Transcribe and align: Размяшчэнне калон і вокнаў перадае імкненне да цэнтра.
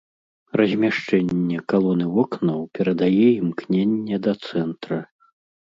Размяшчэнне 0.61 1.59
калон 1.73 1.99
і 2.07 2.09
вокнаў 2.15 2.59
перадае 2.79 3.27
імкненне 3.41 4.15
да 4.29 4.39
цэнтра. 4.51 4.99